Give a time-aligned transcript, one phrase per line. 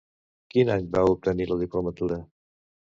[0.53, 2.23] Quin any va obtenir la diplomatura?